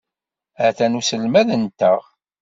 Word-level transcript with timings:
Atan 0.67 0.97
uselmad-nteɣ. 0.99 2.01